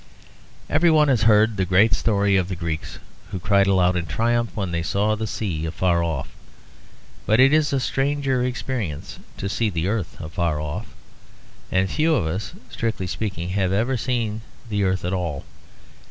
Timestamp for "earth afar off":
9.87-10.87